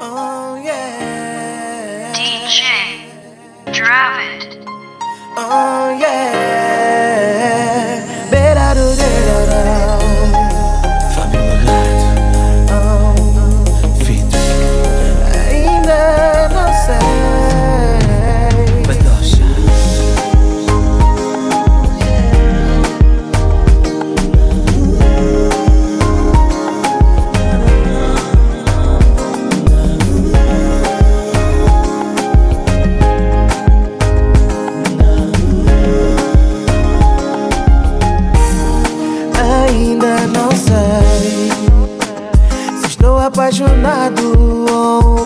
[0.00, 0.37] Oh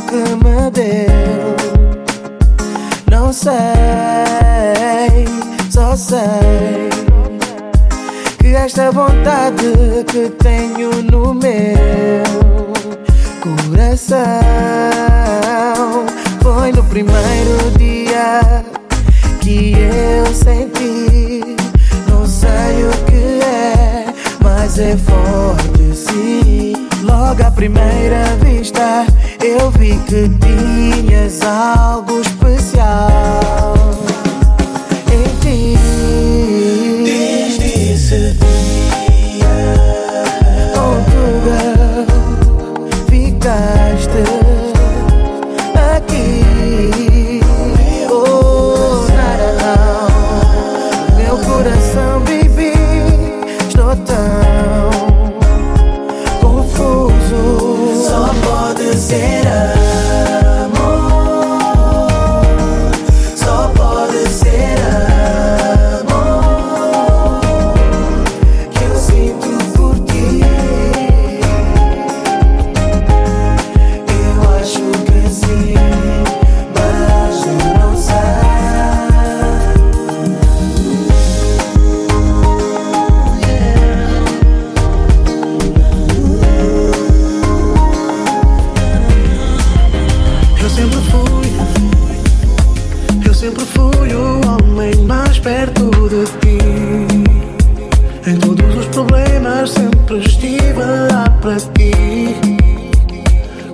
[0.09, 1.56] que me deu.
[3.10, 3.52] Não sei,
[5.70, 6.91] só sei
[8.38, 12.73] que esta vontade que tenho no meu
[13.41, 14.27] coração
[16.43, 18.65] foi no primeiro dia
[19.41, 21.57] que eu senti.
[22.09, 24.07] Não sei o que é,
[24.43, 26.73] mas é forte sim.
[27.02, 29.07] Logo à primeira vista,
[29.45, 33.82] eu vi que tinhas algo especial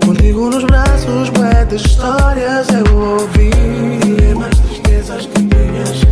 [0.05, 1.31] Contigo nos braços,
[1.69, 3.51] de histórias eu ouvi.
[4.39, 6.03] Mas tristezas que tinhas,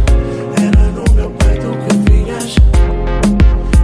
[0.61, 2.57] era no meu peito que vinhas.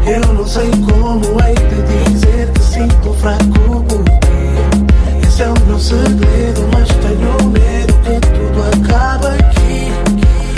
[0.07, 5.27] Eu não sei como hei de dizer que sinto fraco por ti.
[5.27, 9.93] Esse é o meu segredo, mas tenho medo que tudo acabe aqui.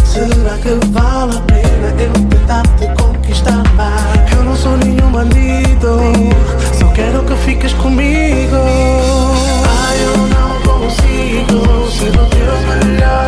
[0.05, 4.33] Será que vale a pena eu tentar te conquistar mais?
[4.33, 6.14] Eu não sou nenhum bandido,
[6.95, 8.57] quero que fiques comigo.
[9.67, 13.24] Ai, eu não consigo ser o teu melhor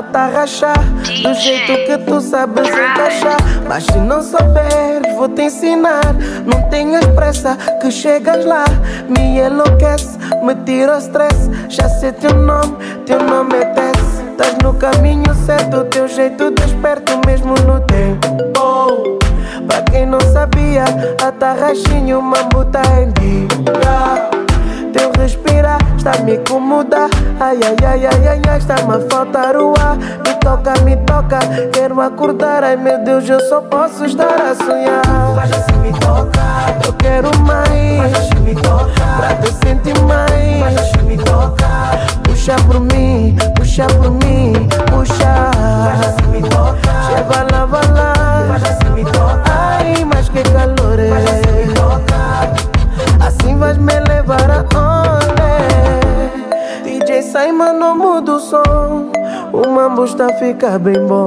[0.00, 0.78] Continua a tá rachar,
[1.22, 3.36] do jeito que tu sabes encaixar.
[3.68, 6.14] Mas se não souberes, vou te ensinar.
[6.46, 8.64] Não tenhas pressa, que chegas lá.
[9.08, 11.50] Me enlouquece, me tira o stress.
[11.68, 14.22] Já sei teu nome, teu nome é Tess.
[14.30, 18.26] Estás no caminho certo, teu jeito desperto mesmo no tempo.
[18.58, 19.18] Oh,
[19.66, 20.84] pra quem não sabia,
[21.22, 23.48] a tarraxinho, mambo tá em dia.
[24.94, 27.10] Teu respirar está me incomodar.
[27.38, 29.96] Ai, ai, ai, ai, ai, ai, está-me a faltar o ar.
[29.96, 31.38] Me toca, me toca,
[31.72, 32.64] quero acordar.
[32.64, 35.02] Ai, meu Deus, eu só posso estar a sonhar.
[35.34, 36.40] Faz assim me toca,
[36.86, 38.12] eu quero mais.
[38.12, 40.60] Faz assim me toca, pra te sentir mais.
[40.60, 41.68] Faz assim me toca,
[42.24, 45.50] puxa por mim, puxa por mim, puxa.
[45.84, 47.59] Faz assim me toca, chega lá.
[59.62, 61.26] O mambo está a ficar bem bom.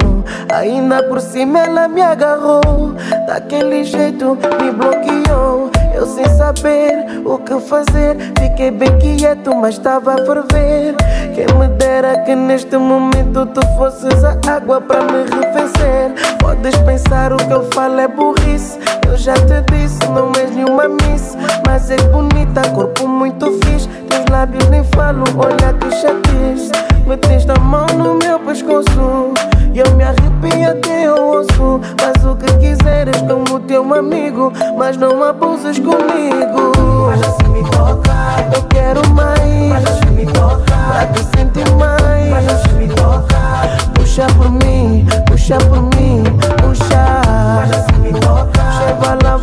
[0.52, 2.96] Ainda por cima ela me agarrou.
[3.28, 5.70] Daquele jeito me bloqueou.
[5.94, 10.96] Eu sem saber o que fazer Fiquei bem quieto mas estava a ferver.
[11.36, 16.38] Quem me dera que neste momento tu fosses a água para me revencer.
[16.40, 18.80] Podes pensar o que eu falo é burrice.
[19.08, 21.38] Eu já te disse, não és nenhuma miss.
[21.68, 23.88] Mas és bonita, corpo muito fixe.
[24.10, 29.34] Teus lábios nem falo, olha que chatice Meteste a mão no meu pescoço.
[29.74, 31.82] E eu me arrepio até o osso.
[32.00, 36.72] Faz o que quiseres como teu amigo Mas não abuses comigo.
[37.08, 38.56] Mas assim me toca.
[38.56, 39.70] Eu quero mais.
[39.70, 40.64] Mas assim me toca.
[40.64, 42.30] Pra te sentir mais.
[42.30, 43.34] Mas assim me toca.
[43.96, 46.24] Puxa por mim, puxa por mim,
[46.62, 47.22] puxa.
[47.56, 48.62] Mas assim me toca.
[48.78, 49.38] Chega lá,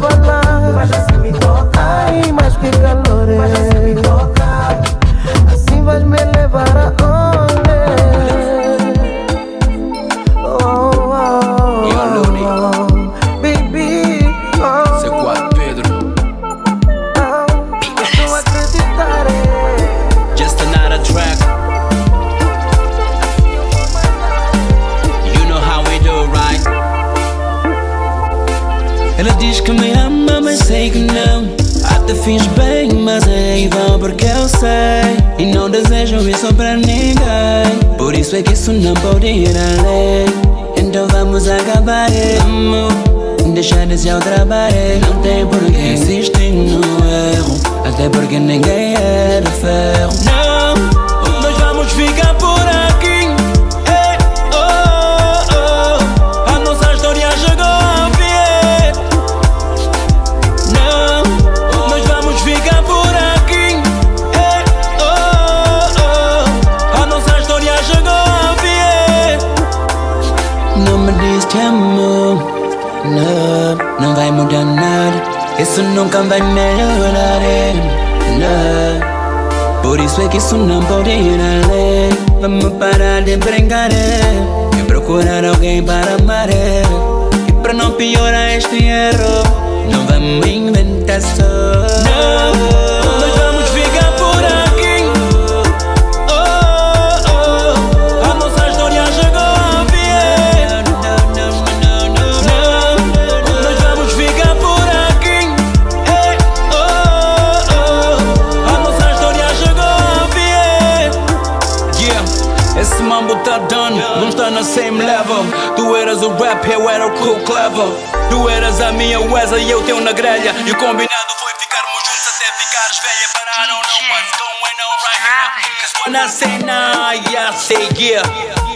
[116.51, 117.93] rap, eu era o cool clever.
[118.29, 120.55] Tu eras a minha Wesley e eu teu na grelha.
[120.67, 123.27] E o combinado foi ficarmos juntos até ficares velha.
[123.35, 125.47] But I don't know what's going on right now.
[125.81, 128.23] Cause when I say nah, yeah, say yeah.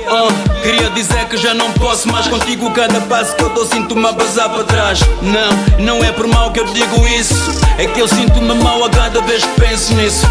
[0.06, 0.30] Uh,
[0.62, 2.70] queria dizer que já não posso mais contigo.
[2.72, 5.00] Cada passo que eu dou sinto-me a bazar para trás.
[5.22, 7.34] Não, não é por mal que eu digo isso.
[7.78, 10.26] É que eu sinto-me mal a cada vez que penso nisso.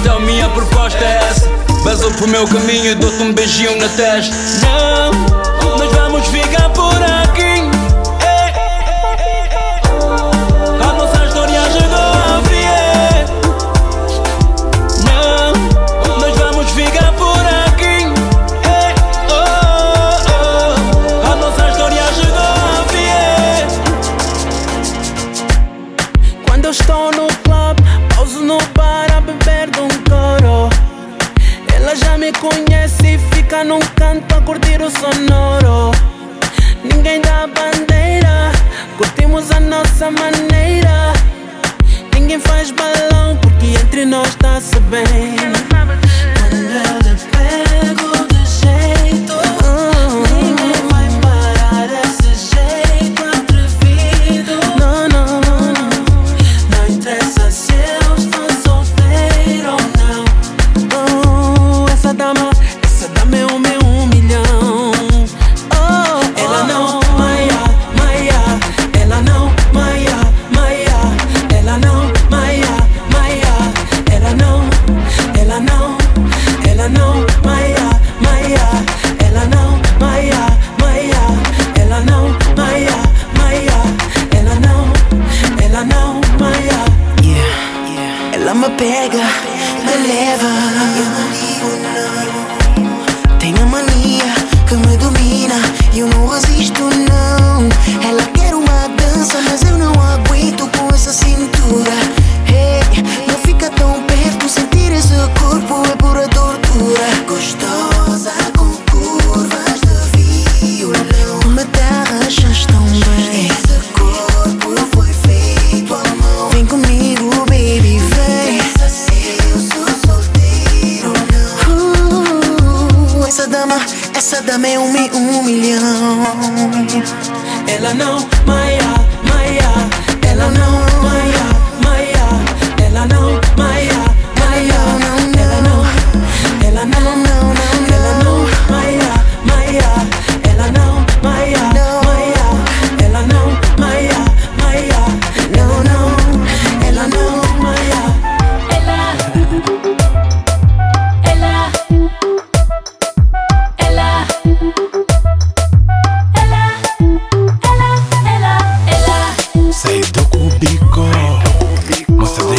[0.00, 1.48] Então minha proposta é essa.
[1.84, 4.34] Basou pro meu caminho e dou-te um beijinho na testa.
[4.62, 5.51] Não,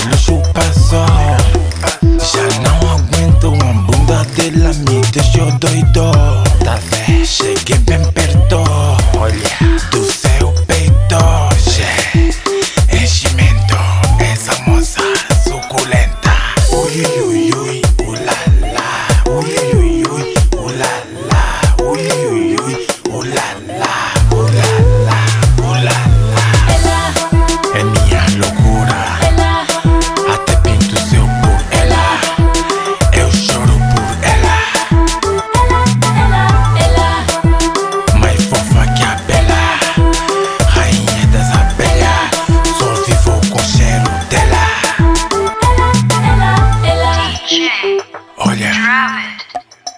[0.04, 0.34] quello ci
[2.34, 7.40] Ya no aguento un bunda de la mierda yo doy dos Tal vez.
[7.40, 8.64] Llegué bien perto
[9.20, 9.44] Oye,
[9.92, 10.04] tú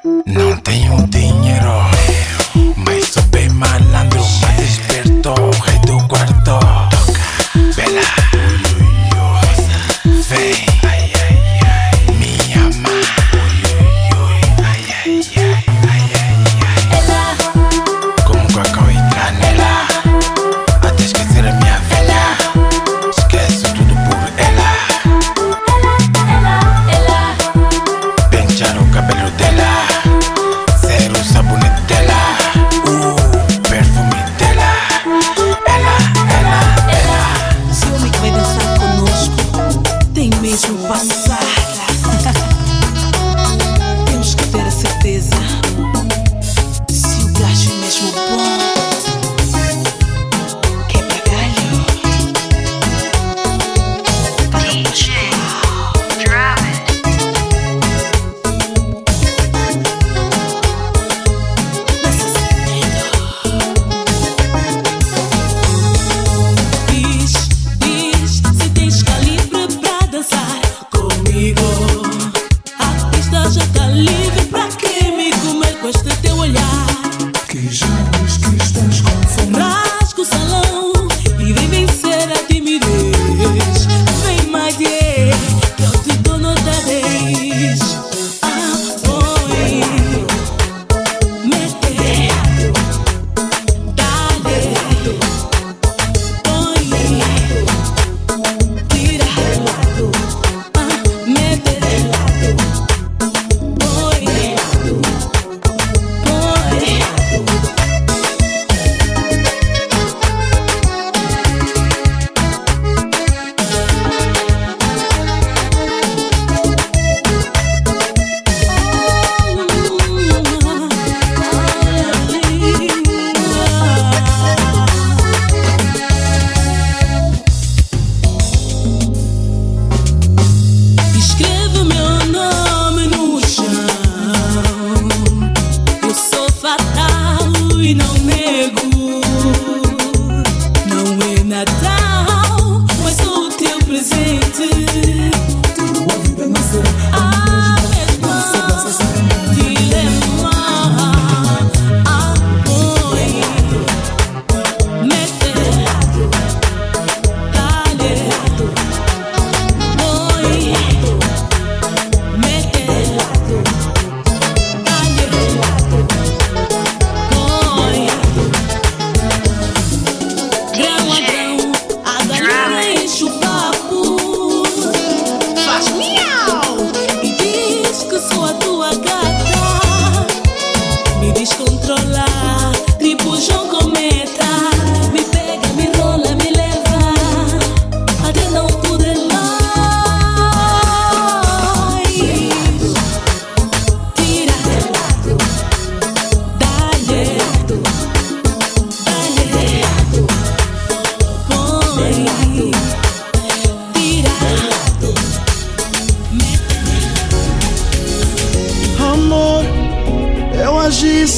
[0.06, 1.35] Não tenho tempo.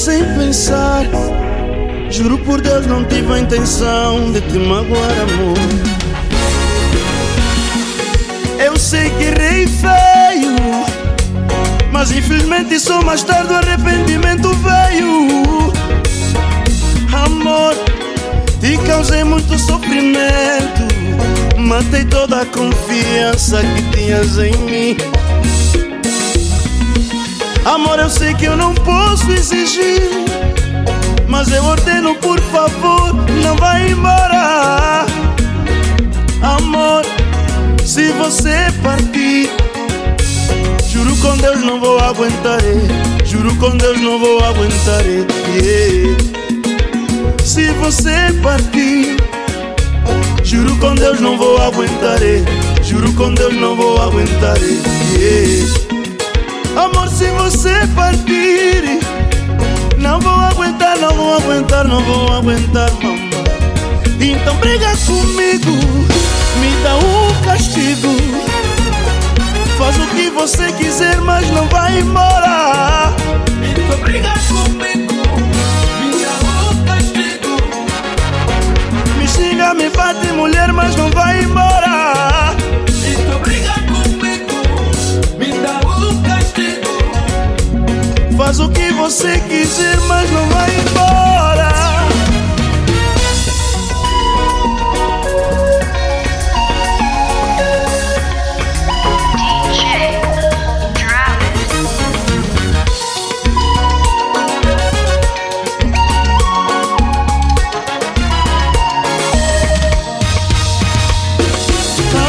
[0.07, 1.03] sem pensar.
[2.09, 5.57] Juro por Deus, não tive a intenção de te magoar, amor.
[8.57, 10.55] Eu sei que errei feio,
[11.91, 15.73] mas infelizmente só mais tarde o arrependimento veio.
[17.25, 17.75] Amor,
[18.61, 20.87] te causei muito sofrimento,
[21.57, 25.16] matei toda a confiança que tinhas em mim.
[27.67, 30.01] Amor, eu sei que eu não posso exigir,
[31.27, 35.05] mas eu ordeno, por favor, não vai embora.
[36.41, 37.03] Amor,
[37.83, 39.49] se você partir,
[40.87, 42.61] juro com Deus não vou aguentar.
[43.25, 45.03] Juro com Deus não vou aguentar.
[45.61, 46.17] Yeah.
[47.43, 49.17] Se você partir,
[50.41, 52.19] juro com Deus não vou aguentar.
[52.81, 54.57] Juro com Deus não vou aguentar.
[55.19, 55.86] Yeah.
[56.77, 58.99] Amor, se você partir
[59.97, 63.31] Não vou aguentar, não vou aguentar, não vou aguentar, mamãe
[64.21, 65.71] Então briga comigo
[66.61, 68.15] Me dá um castigo.
[69.75, 73.11] Faz o que você quiser, mas não vai embora.
[73.63, 75.13] Então briga comigo
[75.99, 77.57] Me dá um castigo.
[79.17, 81.86] Me xinga, me bate, mulher, mas não vai embora
[88.47, 91.67] Faz o que você quiser, mas não vai embora.
[99.35, 100.21] DJ.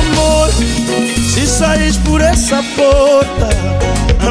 [0.00, 0.50] Amor,
[1.30, 3.57] se saís por essa porta,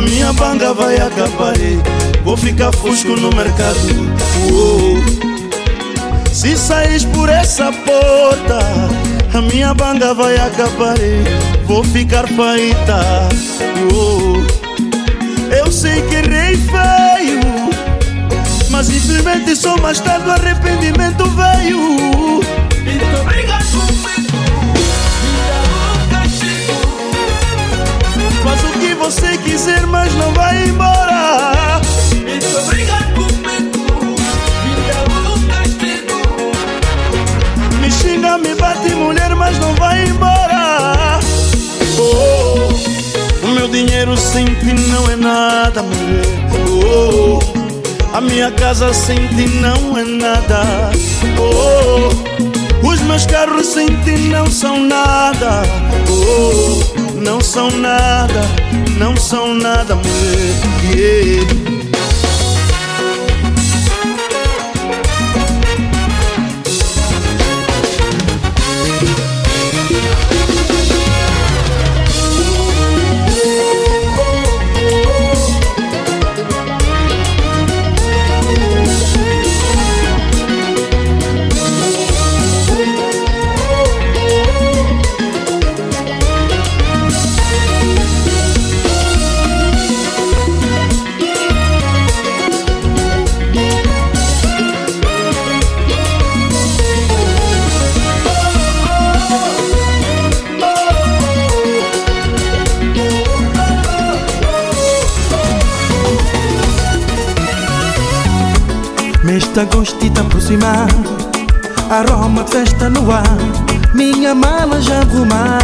[0.08, 1.56] minha banga vai acabar.
[2.24, 3.78] Vou ficar fusco no mercado.
[6.32, 8.60] Se saís por essa porta,
[9.34, 10.98] a minha banga vai acabar.
[11.66, 13.30] Vou ficar faita.
[15.58, 17.42] Eu sei que errei feio,
[18.70, 21.98] mas infelizmente só mais tarde o arrependimento veio.
[29.08, 31.80] Você quiser, mas não vai embora.
[32.12, 34.18] Então briga comigo.
[37.80, 37.80] Me.
[37.80, 41.20] Me xinga, me bate, mulher, mas não vai embora.
[41.98, 46.26] Oh, o meu dinheiro sem ti não é nada, mulher.
[46.84, 47.40] Oh,
[48.14, 50.92] a minha casa sem ti não é nada.
[51.40, 52.10] Oh,
[52.86, 55.64] os meus carros sem ti não são nada.
[56.10, 58.42] Oh, não são nada,
[58.98, 60.96] não são nada, mulher.
[60.96, 61.77] Yeah.
[113.08, 115.62] De Minha mala já arrumar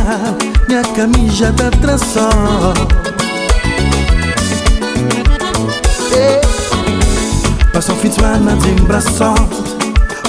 [0.68, 2.74] Minha camisa da tranção
[6.16, 6.42] Eh,
[7.74, 9.64] Passa o fim de semana desembraçado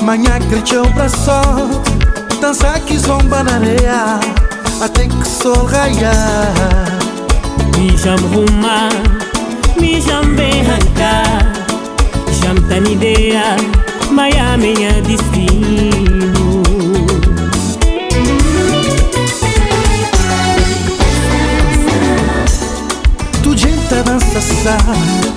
[0.02, 1.82] Manhã cresceu pra sol
[2.40, 4.20] Dança que zomba na areia
[4.80, 6.52] Até que sol raiar
[7.78, 8.88] Me chamo Ruma,
[9.80, 11.22] me chamo Berranca,
[12.40, 13.56] chamo Tanidea,
[14.10, 16.33] Miami é destino.
[24.14, 25.34] Dança sabe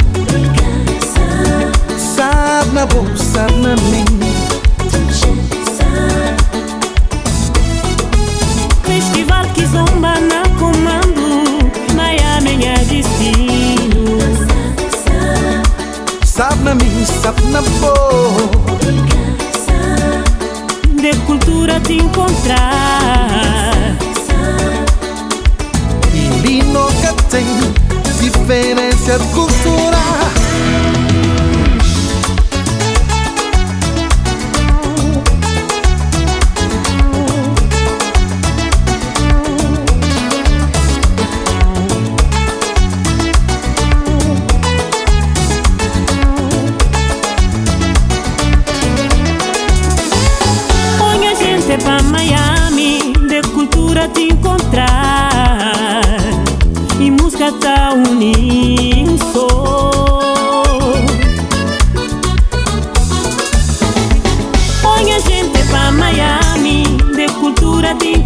[1.97, 4.05] Sabe na boca, sabe na minha
[8.83, 14.17] Festival que zomba na comando, Miami é destino.
[16.23, 18.46] Sabe na minha, sabe na boa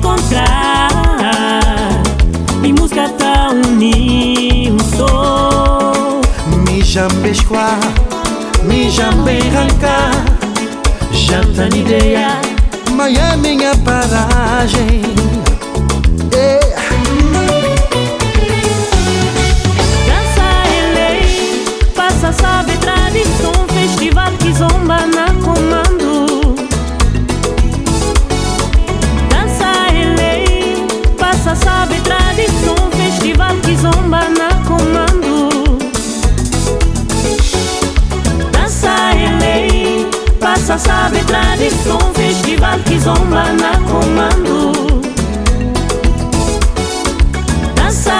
[0.01, 0.89] encontrar.
[2.63, 5.05] E música tá unindo.
[6.65, 7.77] Mi jambe esquá,
[8.63, 10.11] mi jambe arrancar.
[11.11, 12.41] Janta ni ideia,
[12.95, 15.01] mas é minha paragem.
[40.71, 41.99] Passa, sabe, tradição.
[42.13, 45.01] Festival que zomba na comando.
[47.75, 48.13] Dança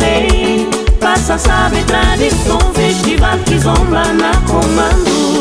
[0.00, 0.68] lei,
[1.00, 5.37] passa, sabe, tradição, festival que zomba na comando.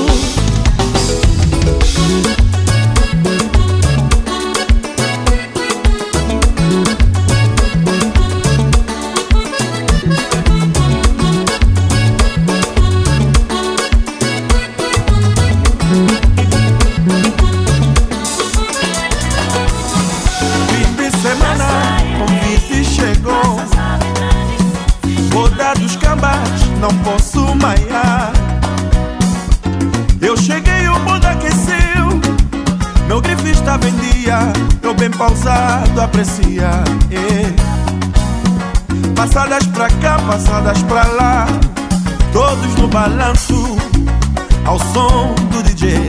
[45.57, 46.07] Do DJ.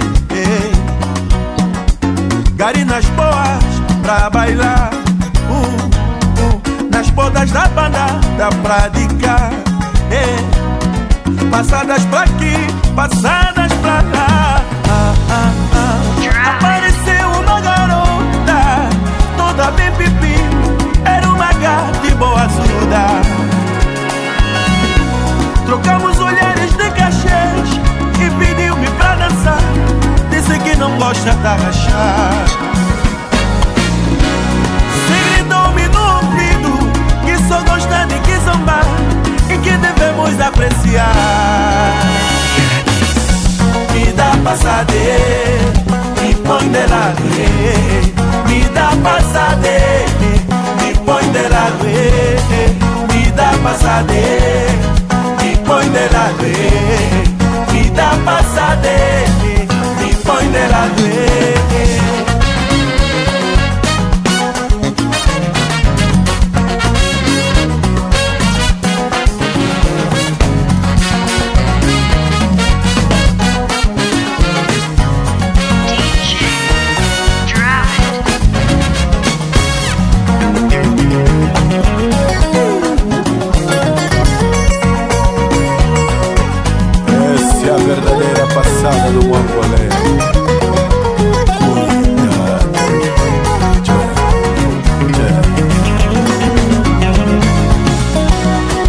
[2.57, 3.65] Garinas boas
[4.03, 4.91] pra bailar
[5.49, 8.07] uh, uh, Nas bodas da banda
[8.37, 9.51] dá pra dedicar
[10.11, 10.37] eh.
[11.51, 12.55] Passadas pra aqui,
[12.95, 13.58] passadas
[31.19, 32.45] não gosta de agachar
[35.09, 36.71] Segredou-me no ouvido
[37.25, 38.85] Que só gosta de que zombar
[39.51, 42.03] E que devemos apreciar.
[43.93, 45.73] Me dá passadeira
[46.23, 46.87] Me põe de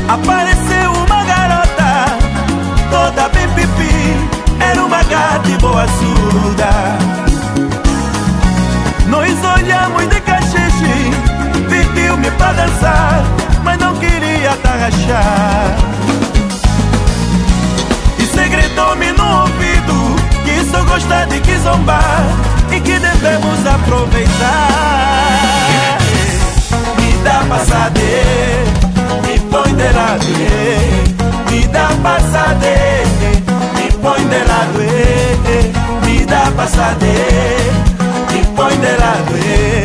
[0.10, 2.18] Apareceu uma garota,
[2.90, 4.18] toda bem pipi,
[4.60, 6.98] era uma gata e boa surda.
[9.06, 11.12] Nós olhamos de cacheche,
[11.70, 13.24] pediu-me pra dançar,
[13.64, 15.76] mas não queria tarrachar.
[18.18, 22.26] E segredou-me no ouvido Que só gosta de que zombar
[22.72, 24.70] E que devemos aproveitar
[26.98, 28.69] Me dá passadeira
[29.80, 31.04] de lado eh.
[31.50, 33.32] Me dá passadeira
[33.76, 35.72] Me põe de lado eh.
[36.06, 37.74] Me dá passadeira
[38.32, 39.84] Me põe de lado eh.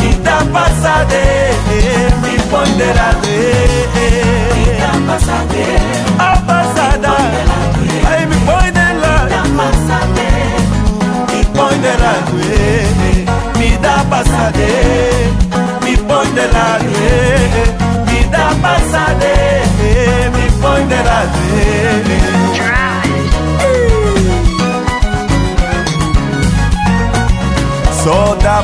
[0.00, 3.88] Me dá passadeira Me põe de lado eh.
[4.54, 7.51] Me dá passadeira A passada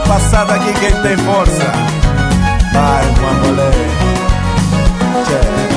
[0.09, 1.71] passada aqui quem tem força.
[2.73, 3.71] Vai, mambolê.
[5.25, 5.68] Tchau.